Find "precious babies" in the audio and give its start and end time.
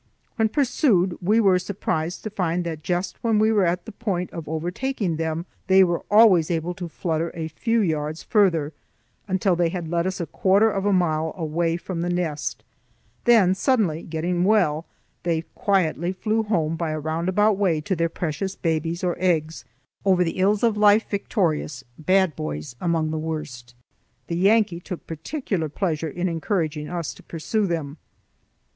18.09-19.03